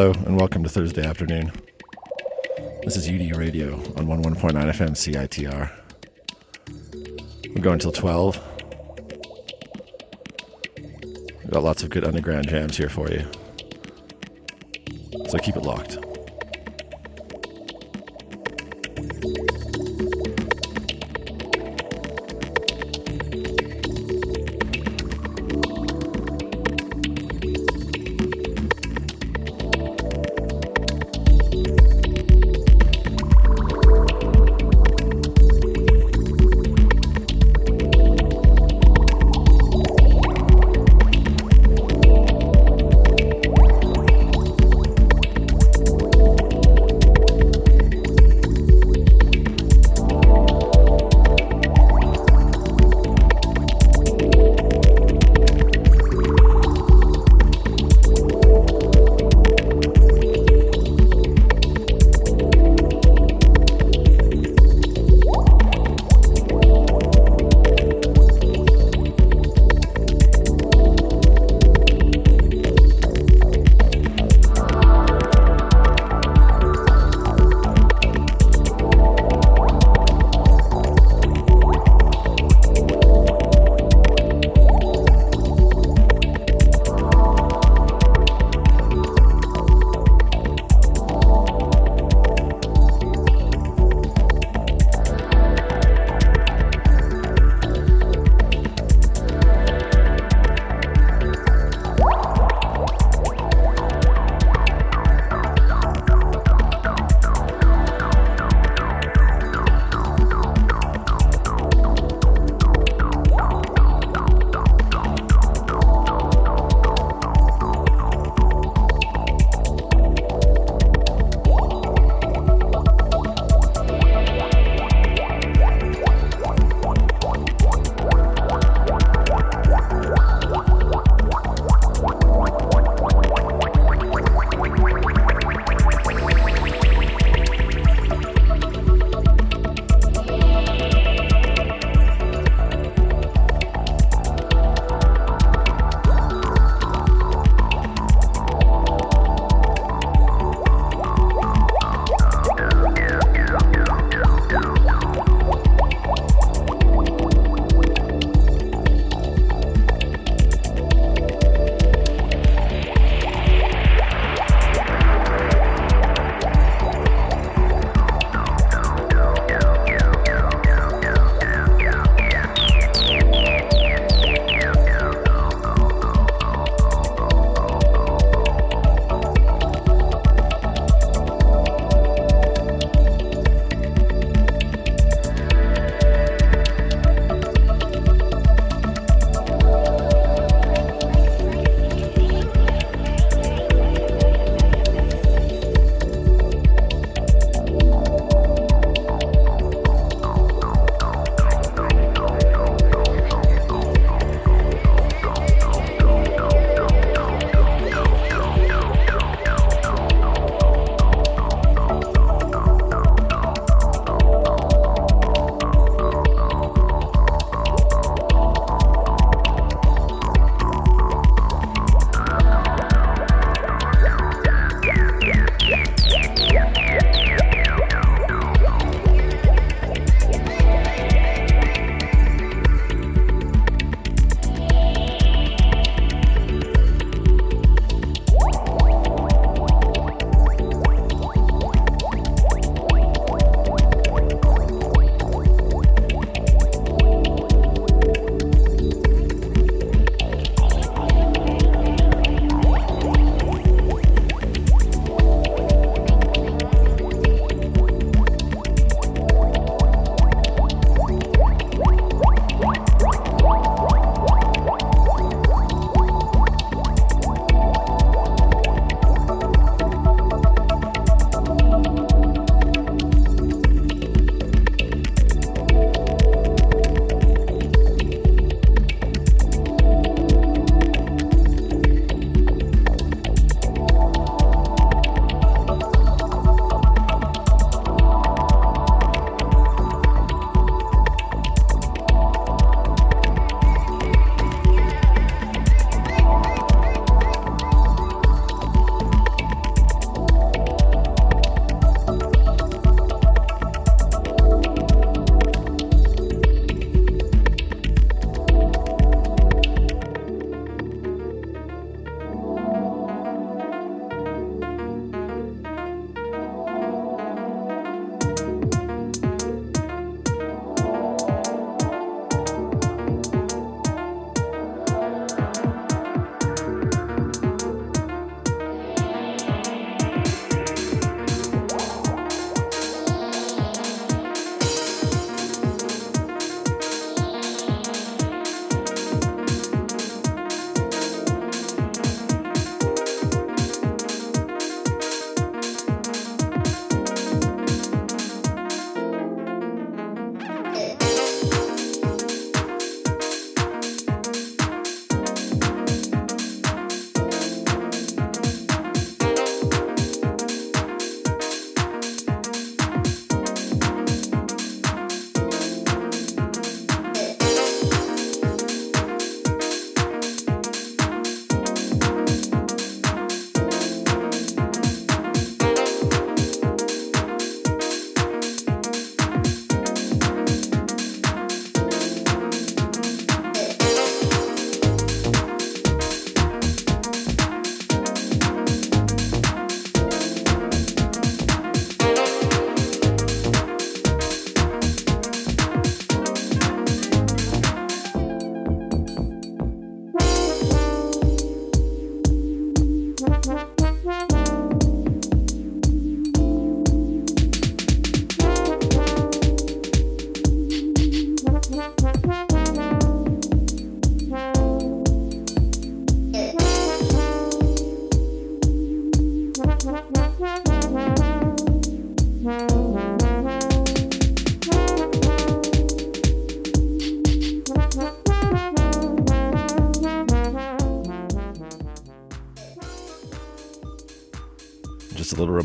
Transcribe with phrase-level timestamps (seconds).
[0.00, 1.52] Hello, and welcome to Thursday afternoon.
[2.84, 5.70] This is UD Radio on 11.9 FM CITR.
[7.54, 8.40] We're going till 12.
[10.78, 13.26] We've got lots of good underground jams here for you.
[15.28, 15.98] So keep it locked.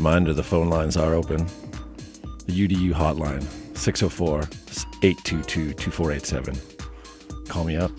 [0.06, 1.38] Reminder the phone lines are open.
[2.46, 3.42] The UDU hotline,
[3.76, 4.42] 604
[5.02, 6.54] 822 2487.
[7.48, 7.90] Call me up.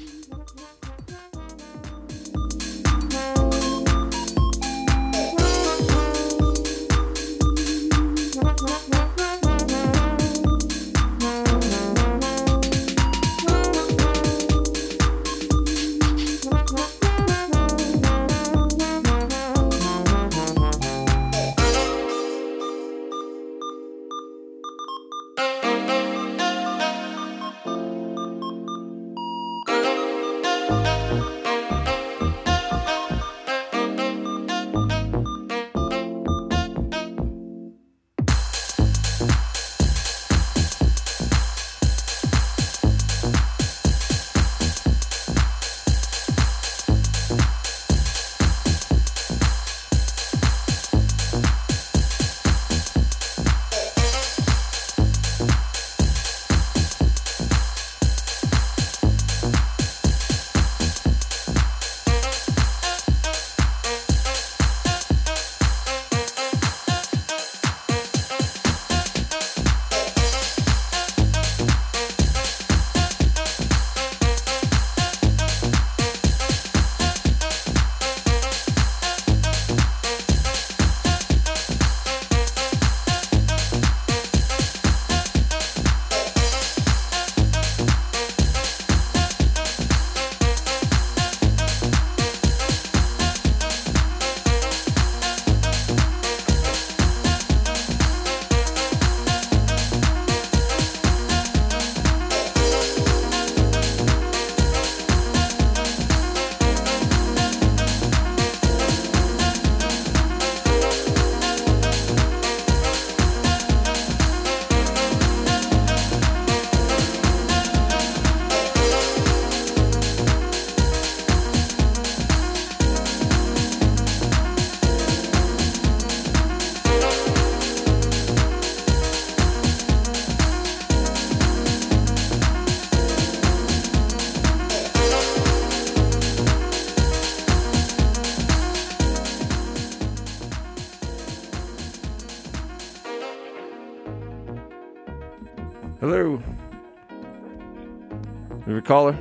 [148.88, 149.18] Caller?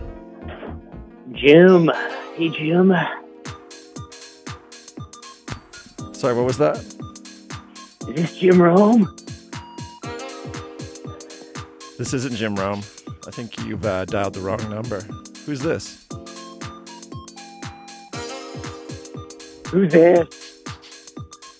[1.33, 1.91] Jim.
[2.37, 2.95] Hey, Jim.
[6.13, 6.77] Sorry, what was that?
[8.09, 9.15] Is this Jim Rome?
[11.99, 12.83] This isn't Jim Rome.
[13.27, 15.01] I think you've uh, dialed the wrong number.
[15.45, 16.07] Who's this?
[19.69, 20.63] Who's this?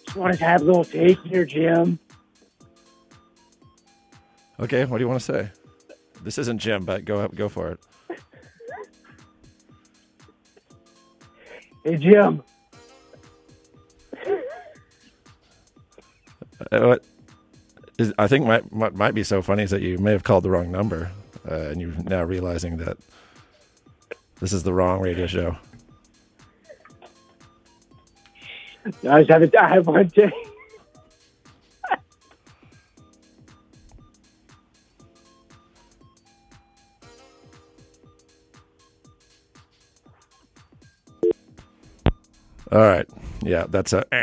[0.05, 1.99] Just wanted to have a little taste here, Jim.
[4.61, 5.51] Okay, what do you want to say?
[6.23, 7.81] This isn't Jim, but go go for it.
[11.87, 12.43] Hey, Jim.
[16.73, 17.05] Uh, what
[17.97, 20.43] is, I think might, what might be so funny is that you may have called
[20.43, 21.13] the wrong number,
[21.49, 22.97] uh, and you're now realizing that
[24.41, 25.57] this is the wrong radio show.
[29.09, 30.33] I just have, I have one day.
[42.73, 43.09] All right,
[43.43, 44.05] yeah, that's a.
[44.13, 44.17] eh.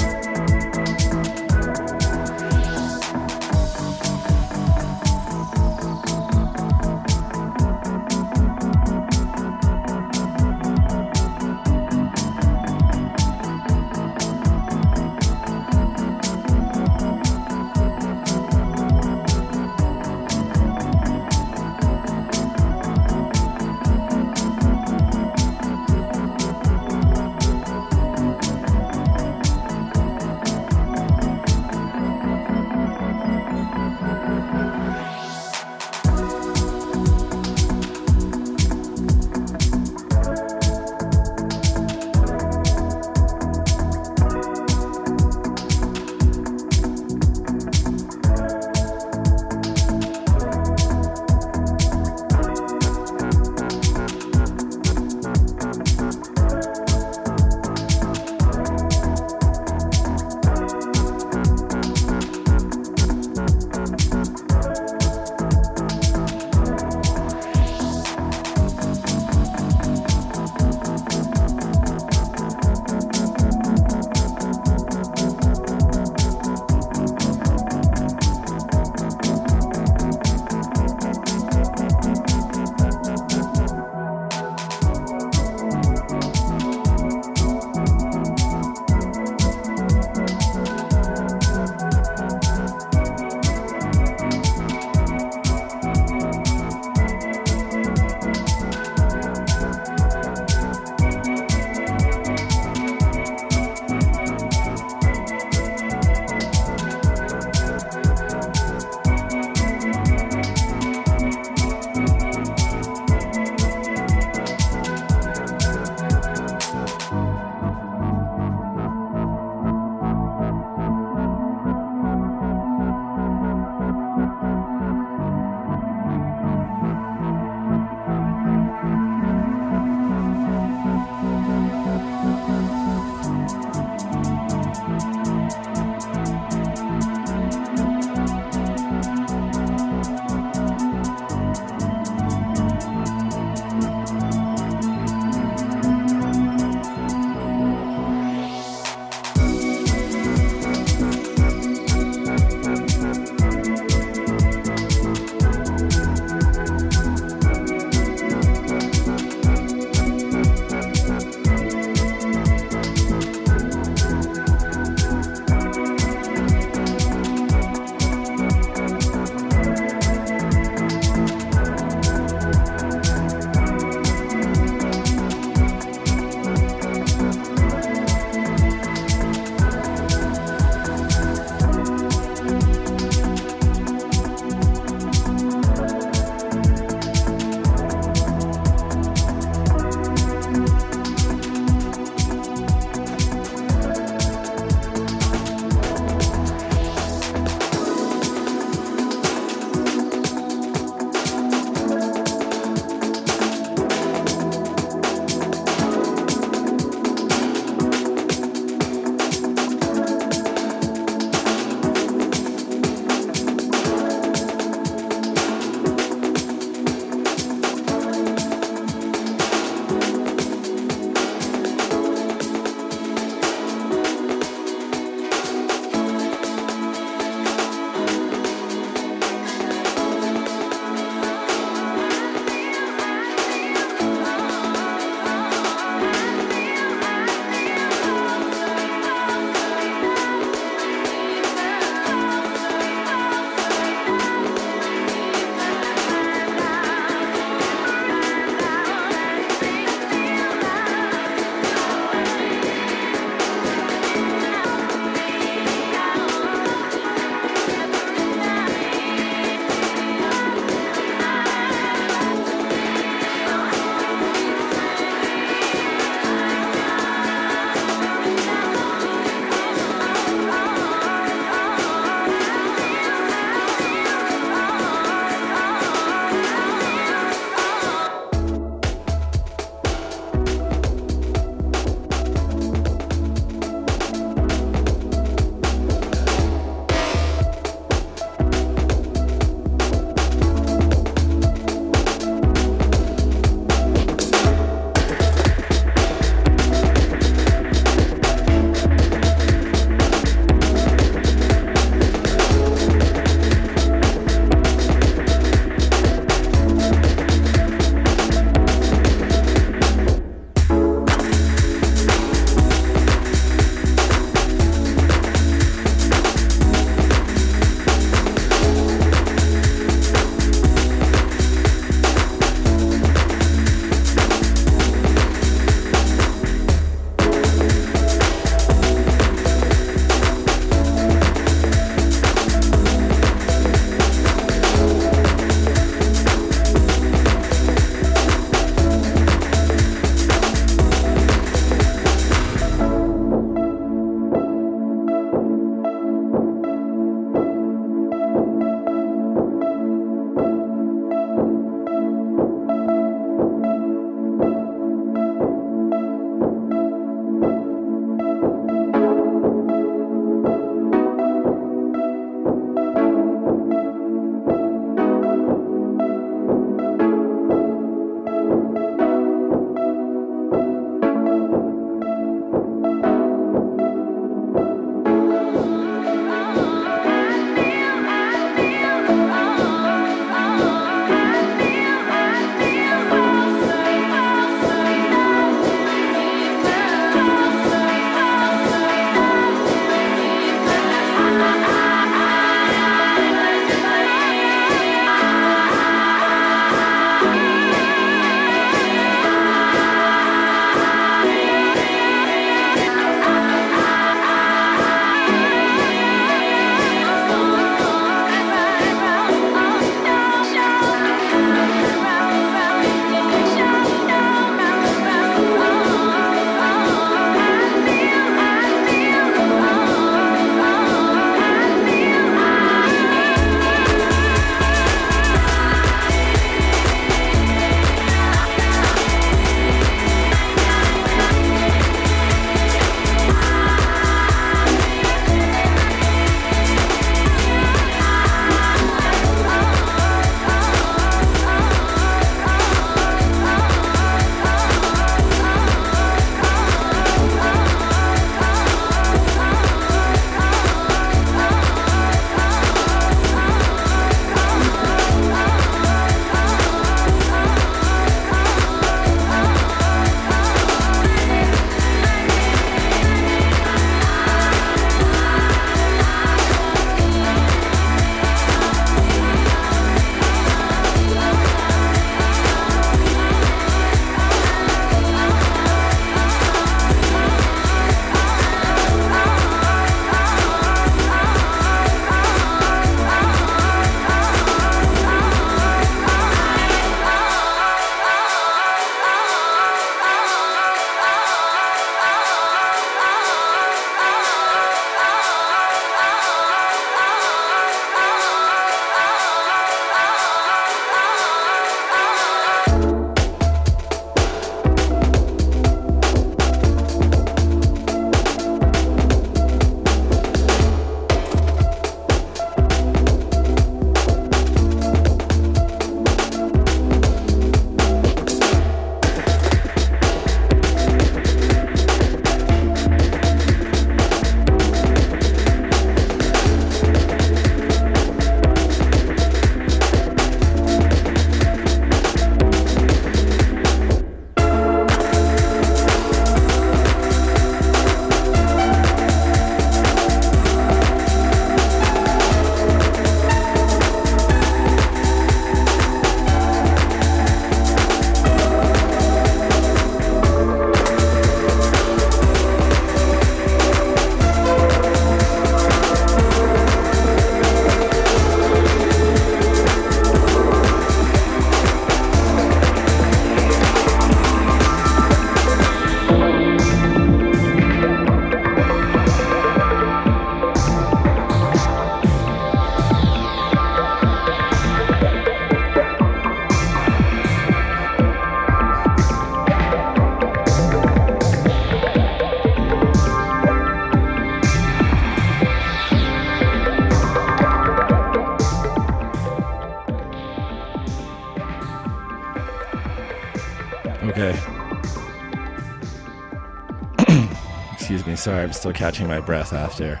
[598.26, 600.00] Sorry, I'm still catching my breath after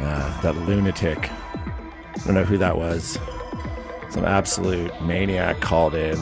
[0.00, 1.30] uh, that lunatic.
[1.32, 3.18] I don't know who that was.
[4.10, 6.18] Some absolute maniac called in.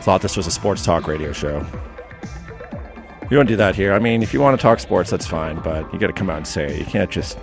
[0.00, 1.64] Thought this was a sports talk radio show.
[3.30, 3.92] You don't do that here.
[3.92, 6.28] I mean, if you want to talk sports, that's fine, but you got to come
[6.28, 6.80] out and say it.
[6.80, 7.38] You can't just.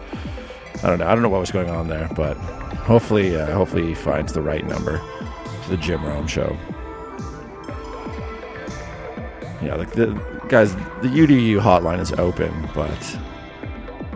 [0.84, 1.08] I don't know.
[1.08, 2.36] I don't know what was going on there, but
[2.84, 4.98] hopefully, uh, hopefully he finds the right number
[5.64, 6.58] to the Jim Rome show.
[9.62, 13.20] Yeah, like the guys, the UDU hotline is open, but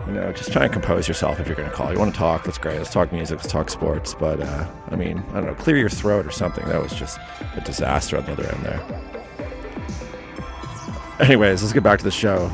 [0.06, 1.92] you know, just try and compose yourself if you're going to call.
[1.92, 2.44] You want to talk?
[2.44, 2.78] That's great.
[2.78, 3.38] Let's talk music.
[3.38, 4.14] Let's talk sports.
[4.14, 5.54] But uh, I mean, I don't know.
[5.54, 6.66] Clear your throat or something.
[6.66, 7.18] That was just
[7.56, 9.02] a disaster on the other end there.
[11.20, 12.50] Anyways, let's get back to the show.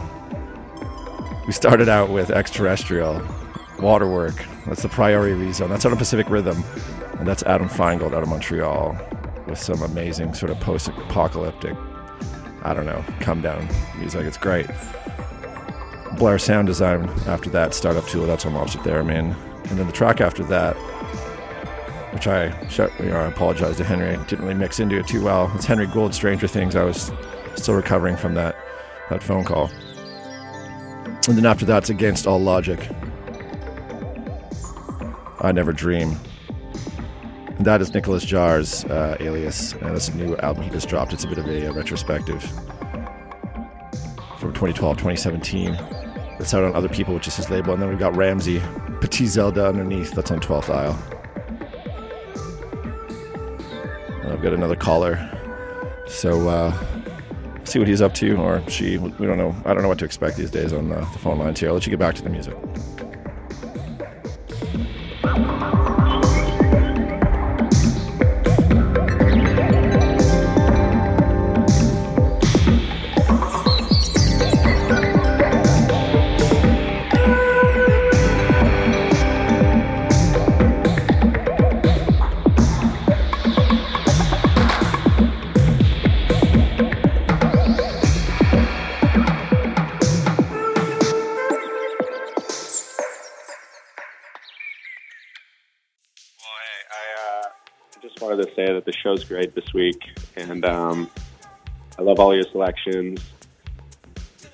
[1.47, 3.27] We started out with extraterrestrial
[3.81, 4.45] waterwork.
[4.67, 5.69] That's the priority rezone.
[5.69, 6.63] That's out of Pacific Rhythm,
[7.19, 8.99] and that's Adam Feingold out of Montreal
[9.47, 11.75] with some amazing sort of post-apocalyptic,
[12.69, 13.67] I don't know, come down
[13.99, 14.27] music.
[14.27, 14.67] It's great.
[16.19, 19.35] Blair sound design after that, Startup Tool, that's on I mean,
[19.71, 20.75] And then the track after that,
[22.13, 22.49] which I,
[23.03, 25.51] you know, I apologize to Henry, didn't really mix into it too well.
[25.55, 26.77] It's Henry Gould, Stranger Things.
[26.77, 27.11] I was
[27.55, 28.55] still recovering from that,
[29.09, 29.71] that phone call.
[31.27, 32.87] And then after that's Against All Logic.
[35.41, 36.19] I Never Dream.
[37.61, 39.73] That is Nicolas Jaar's uh, alias.
[39.73, 41.13] And that's a new album he just dropped.
[41.13, 42.43] It's a bit of a, a retrospective
[44.39, 45.73] from 2012, 2017.
[46.39, 47.73] That's out on Other People, which is his label.
[47.73, 48.63] And then we've got Ramsey,
[49.01, 50.13] Petit Zelda underneath.
[50.13, 50.99] That's on 12th Isle.
[54.23, 55.19] And I've got another caller.
[56.07, 56.73] So, uh,
[57.65, 58.99] see what he's up to, or she.
[58.99, 59.55] We don't know.
[59.65, 61.71] I don't know what to expect these days on the, the phone lines here.
[61.71, 62.57] I'll let you get back to the music.
[98.85, 100.03] The show's great this week,
[100.37, 101.11] and um,
[101.99, 103.21] I love all your selections.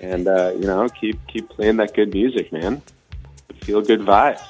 [0.01, 2.83] And uh, you know, keep keep playing that good music, man.
[3.63, 4.43] Feel good vibes.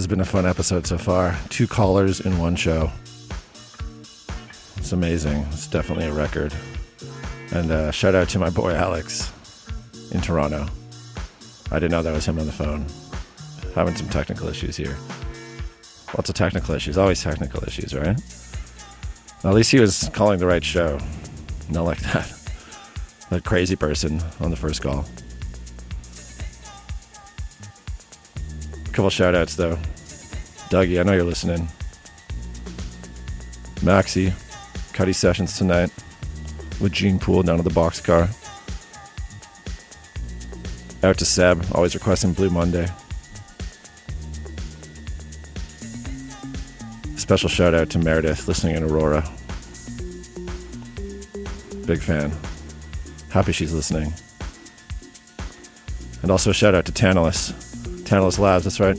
[0.00, 1.38] Has been a fun episode so far.
[1.50, 2.90] Two callers in one show.
[4.78, 5.42] It's amazing.
[5.52, 6.54] It's definitely a record.
[7.52, 9.30] And uh, shout out to my boy Alex
[10.10, 10.66] in Toronto.
[11.70, 12.86] I didn't know that was him on the phone.
[13.74, 14.96] Having some technical issues here.
[16.14, 16.96] Lots of technical issues.
[16.96, 18.18] Always technical issues, right?
[19.44, 20.98] At least he was calling the right show.
[21.68, 22.32] Not like that.
[23.28, 25.04] That crazy person on the first call.
[28.92, 29.76] Couple shout outs though.
[30.68, 31.68] Dougie, I know you're listening.
[33.82, 34.32] Maxie,
[34.92, 35.90] Cuddy Sessions tonight
[36.80, 38.28] with Gene Pool down at the boxcar.
[41.02, 42.88] Out to Seb, always requesting Blue Monday.
[47.16, 49.22] Special shout out to Meredith, listening in Aurora.
[51.86, 52.32] Big fan.
[53.30, 54.12] Happy she's listening.
[56.22, 57.52] And also a shout out to Tantalus.
[58.10, 58.98] Tantalus Labs, that's right.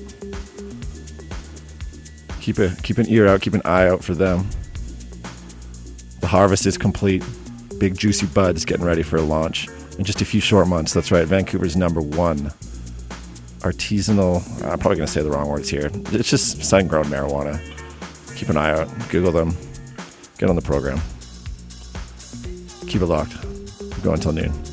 [2.40, 4.48] Keep a keep an ear out, keep an eye out for them.
[6.22, 7.22] The harvest is complete.
[7.78, 10.94] Big juicy buds getting ready for a launch in just a few short months.
[10.94, 12.54] That's right, Vancouver's number one
[13.60, 14.38] artisanal.
[14.64, 15.92] I'm probably going to say the wrong words here.
[15.94, 17.60] It's just sun grown marijuana.
[18.38, 18.88] Keep an eye out.
[19.10, 19.58] Google them.
[20.38, 21.02] Get on the program.
[22.88, 23.36] Keep it locked.
[24.04, 24.71] Go until noon.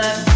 [0.00, 0.29] The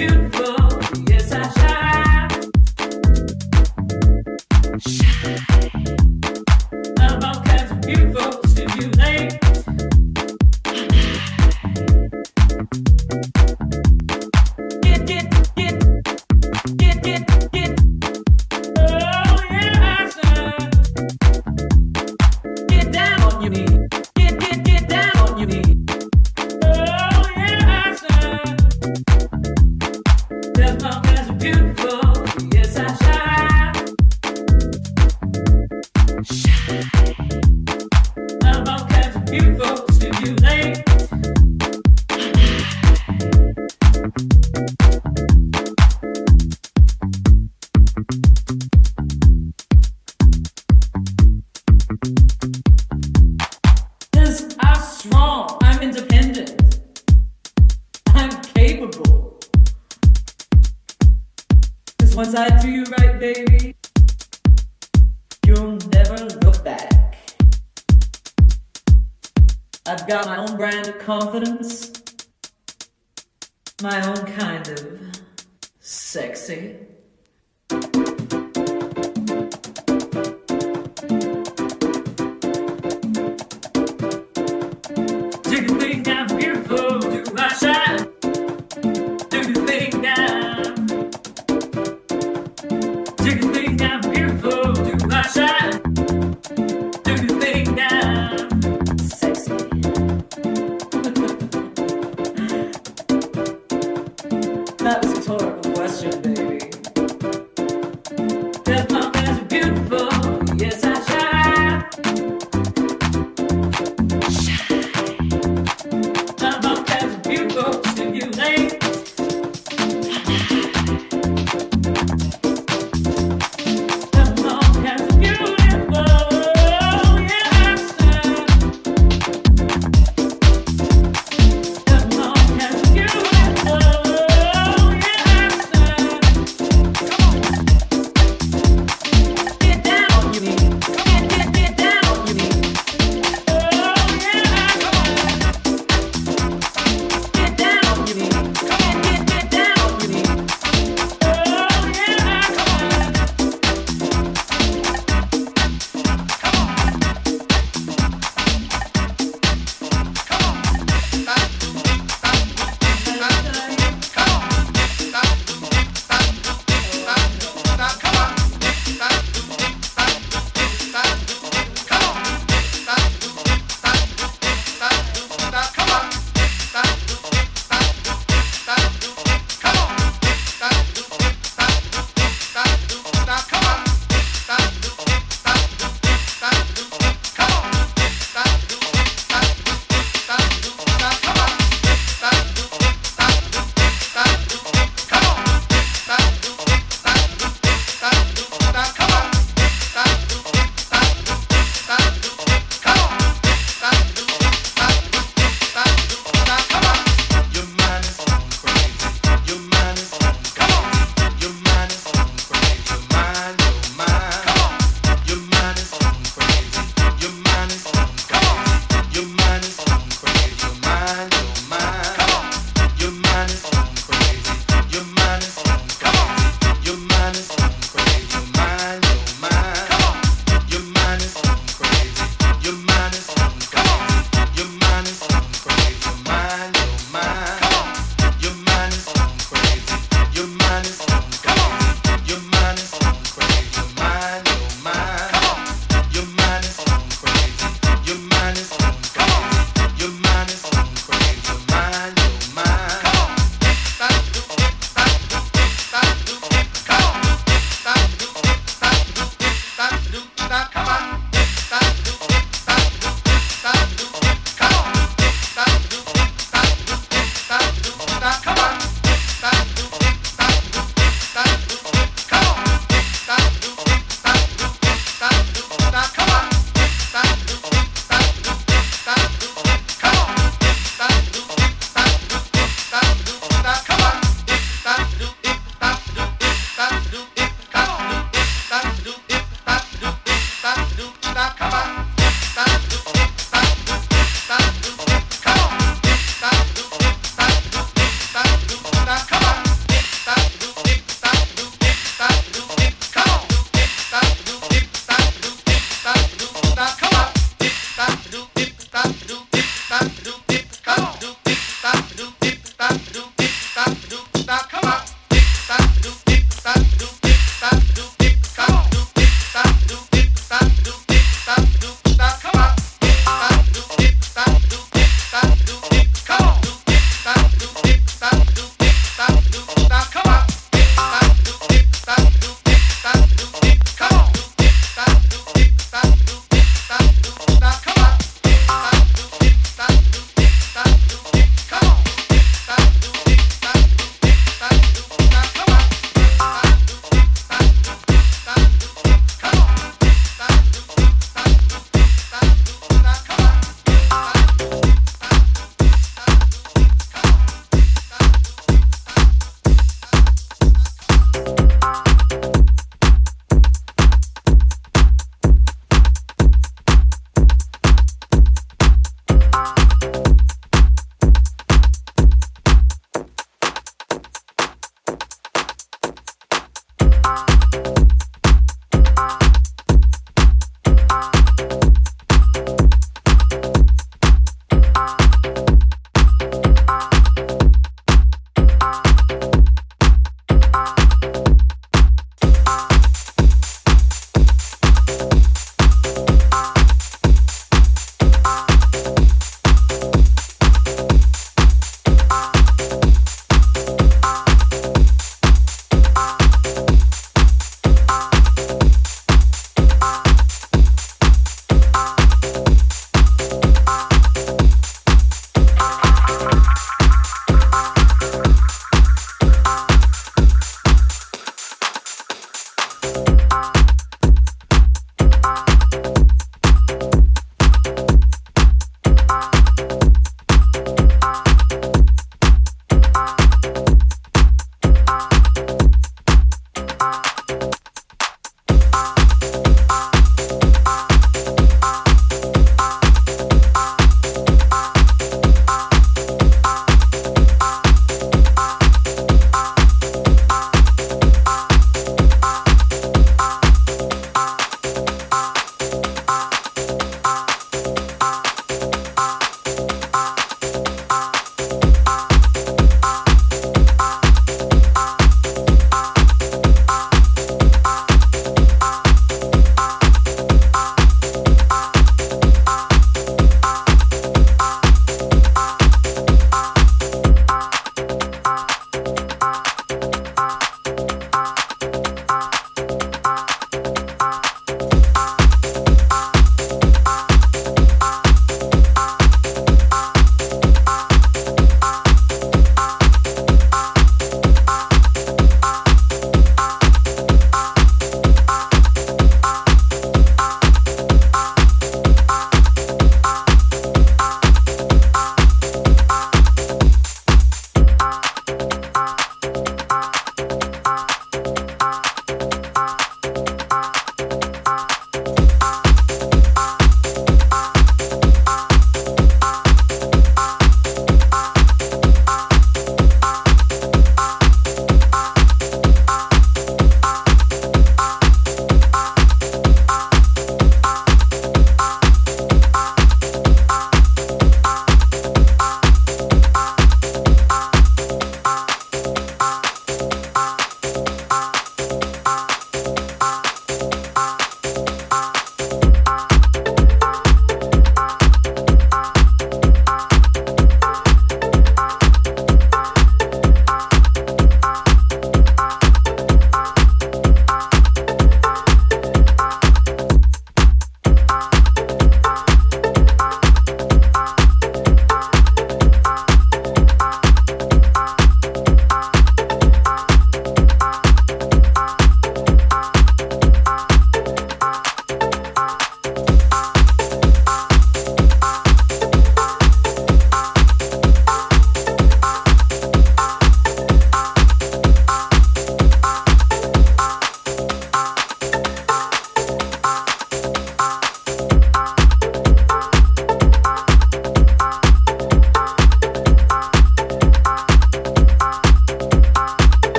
[0.00, 0.59] beautiful.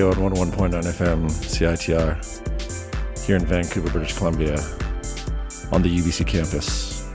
[0.00, 4.54] Radio on 101.9 FM, CITR, here in Vancouver, British Columbia,
[5.72, 7.06] on the UBC campus.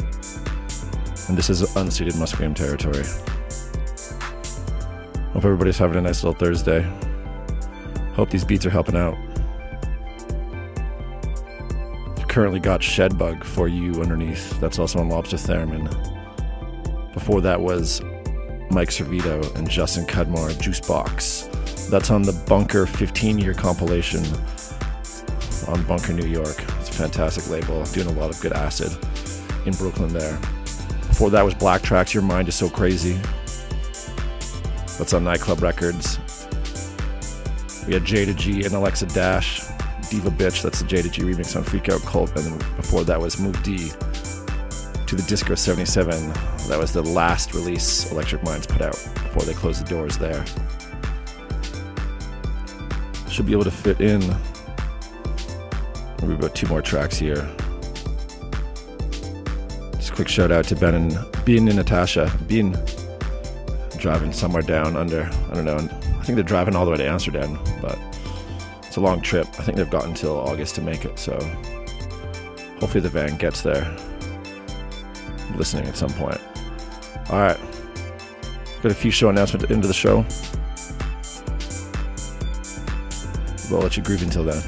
[1.27, 3.03] And this is unceded Musqueam territory.
[5.33, 6.83] Hope everybody's having a nice little Thursday.
[8.13, 9.15] Hope these beats are helping out.
[12.27, 14.59] Currently got Shedbug for you underneath.
[14.59, 15.89] That's also on Lobster Theremin.
[17.13, 18.03] Before that was
[18.69, 21.34] Mike Servito and Justin Cudmore, Juicebox.
[21.89, 24.23] That's on the Bunker 15 year compilation
[25.67, 26.55] on Bunker, New York.
[26.79, 28.91] It's a fantastic label, doing a lot of good acid
[29.65, 30.37] in Brooklyn there.
[31.07, 33.19] Before that was Black Tracks, Your Mind is So Crazy.
[34.97, 36.19] That's on Nightclub Records.
[37.87, 39.61] We had Jayda G and Alexa Dash,
[40.09, 42.35] Diva Bitch, that's the Jayda G remix on Freak Out Cult.
[42.35, 43.89] And then before that was Move D
[45.07, 46.29] to the Disco 77.
[46.67, 50.43] That was the last release Electric Minds put out before they closed the doors there.
[53.35, 54.21] Should be able to fit in
[56.21, 57.45] maybe about two more tracks here.
[59.91, 62.31] Just a quick shout out to Ben and Bean and Natasha.
[62.47, 62.77] Bean
[63.97, 67.05] driving somewhere down under, I don't know, I think they're driving all the way to
[67.05, 67.99] Amsterdam, but
[68.83, 69.47] it's a long trip.
[69.59, 71.33] I think they've got until August to make it, so
[72.79, 73.93] hopefully the van gets there
[75.57, 76.39] listening at some point.
[77.29, 77.59] All right.
[78.81, 80.25] Got a few show announcements of the show.
[83.69, 84.61] We'll let you groove until then.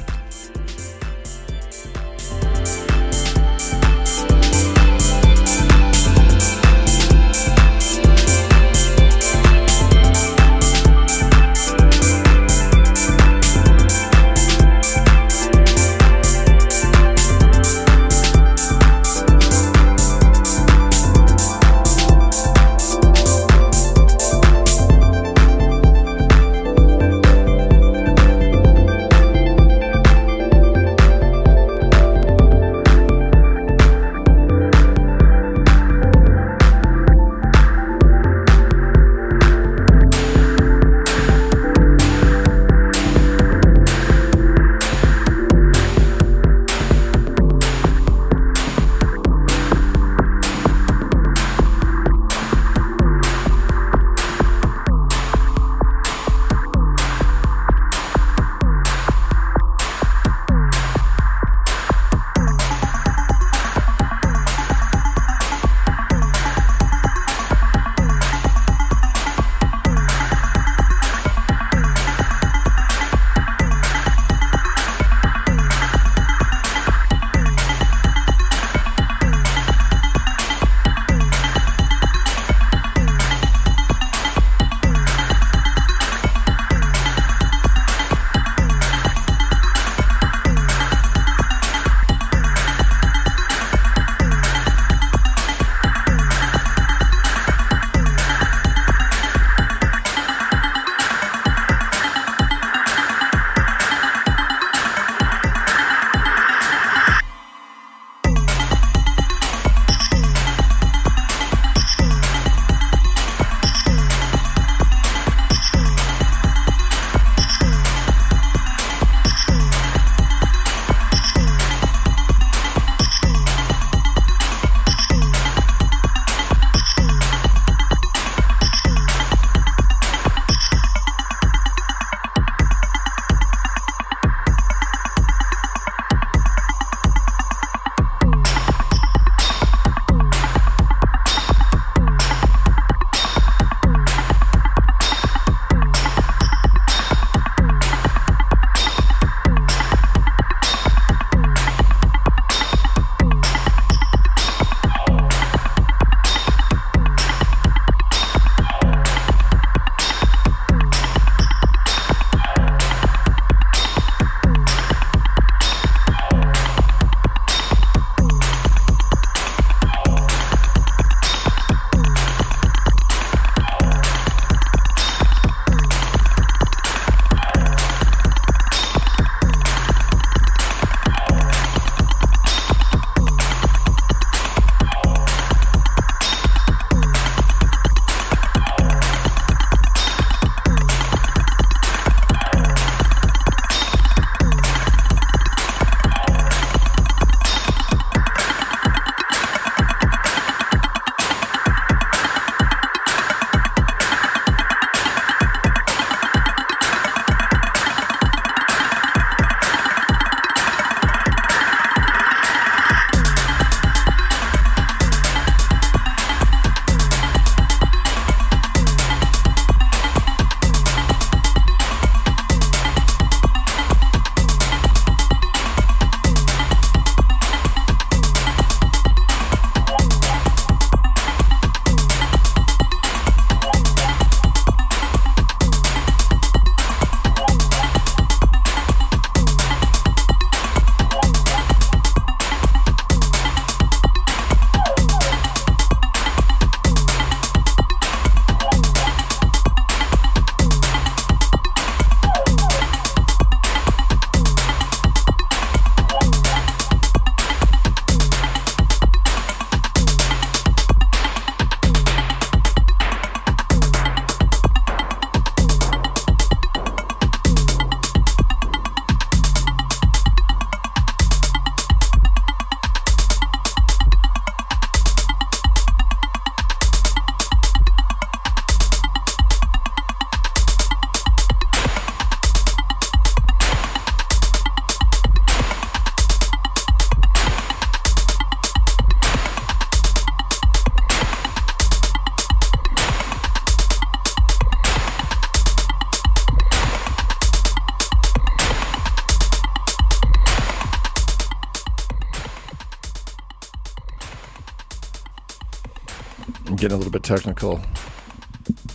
[306.88, 307.78] Getting a little bit technical.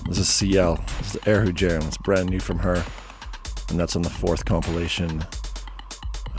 [0.07, 0.77] This is CL.
[0.97, 1.83] This is Airhu Jam.
[1.83, 2.83] It's brand new from her.
[3.69, 5.23] And that's on the fourth compilation.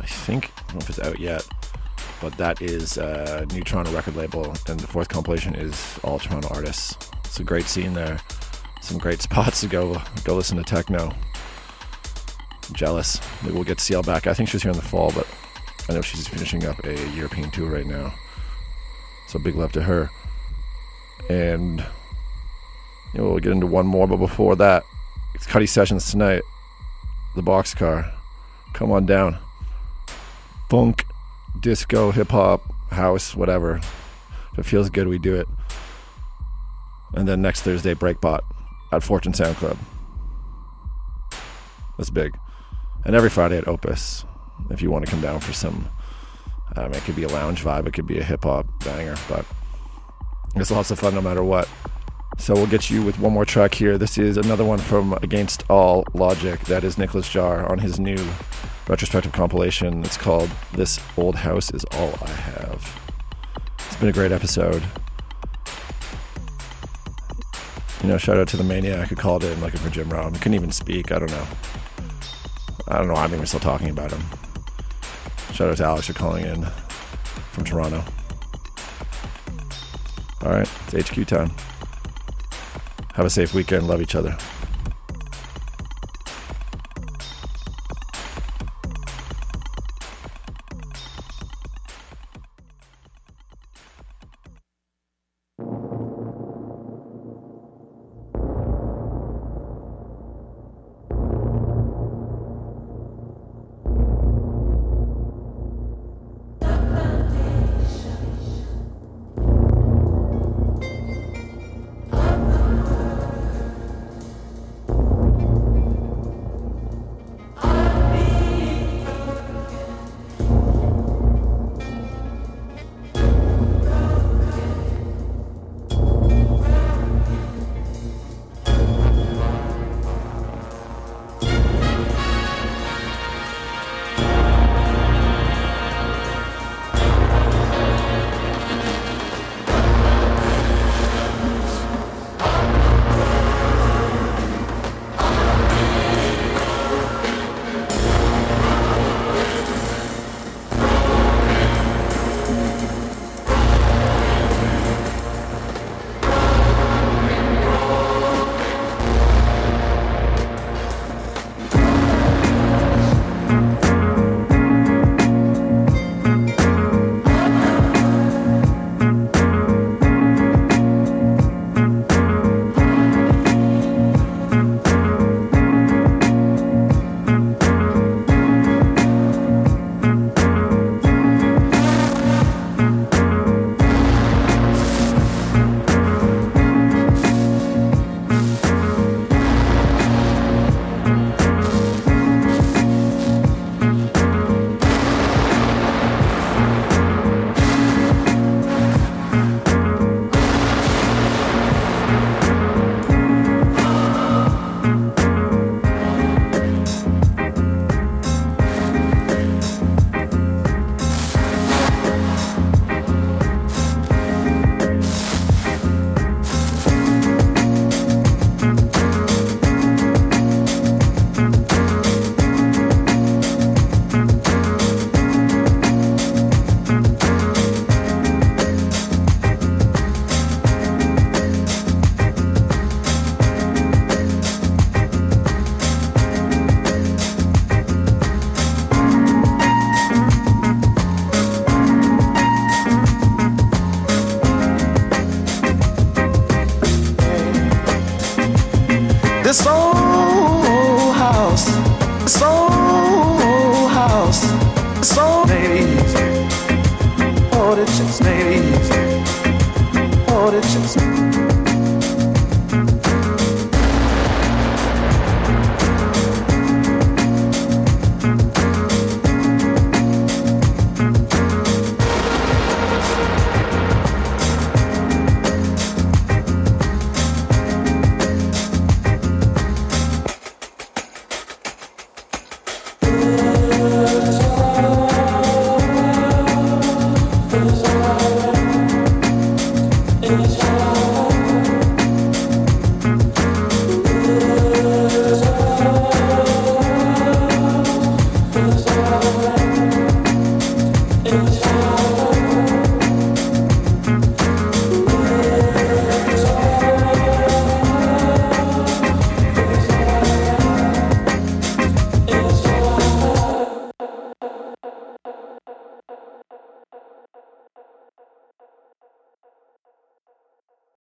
[0.00, 1.46] I think, I don't know if it's out yet,
[2.20, 4.52] but that is a new Toronto record label.
[4.66, 7.08] And the fourth compilation is all Toronto artists.
[7.24, 8.18] It's a great scene there.
[8.82, 11.12] Some great spots to go go listen to techno.
[12.72, 13.20] Jealous.
[13.44, 14.26] Maybe we'll get CL back.
[14.26, 15.28] I think she was here in the fall, but
[15.88, 18.12] I know she's finishing up a European tour right now.
[19.28, 20.10] So big love to her.
[21.28, 21.84] And
[23.14, 24.82] you know, we'll get into one more, but before that,
[25.34, 26.42] it's Cuddy Sessions tonight.
[27.36, 28.12] The Boxcar.
[28.72, 29.38] Come on down.
[30.68, 31.04] Funk,
[31.60, 33.80] disco, hip hop, house, whatever.
[34.52, 35.46] If it feels good, we do it.
[37.14, 38.40] And then next Thursday, Breakbot
[38.90, 39.78] at Fortune Sound Club.
[41.96, 42.36] That's big.
[43.04, 44.24] And every Friday at Opus,
[44.70, 45.88] if you want to come down for some,
[46.76, 49.44] um, it could be a lounge vibe, it could be a hip hop banger, but
[50.56, 51.68] it's lots of fun no matter what.
[52.38, 53.96] So we'll get you with one more track here.
[53.96, 56.58] This is another one from Against All Logic.
[56.64, 58.18] That is Nicolas Jaar on his new
[58.88, 60.04] retrospective compilation.
[60.04, 63.00] It's called This Old House Is All I Have.
[63.86, 64.82] It's been a great episode.
[68.02, 70.34] You know, shout out to the maniac who called in looking for Jim Rome.
[70.34, 71.12] Couldn't even speak.
[71.12, 71.46] I don't know.
[72.88, 73.14] I don't know.
[73.14, 74.22] I'm even still talking about him.
[75.52, 76.64] Shout out to Alex for calling in
[77.52, 78.04] from Toronto.
[80.44, 81.50] All right, it's HQ time.
[83.14, 83.86] Have a safe weekend.
[83.88, 84.36] Love each other.